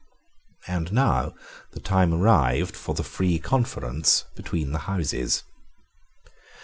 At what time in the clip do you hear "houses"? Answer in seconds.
4.89-5.43